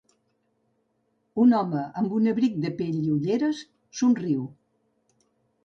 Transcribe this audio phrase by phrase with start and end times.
[1.43, 3.63] Un home amb un abric de pell i ulleres
[4.01, 4.51] somriu.